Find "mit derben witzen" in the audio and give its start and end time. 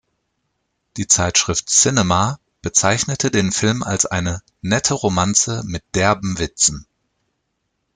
5.63-6.87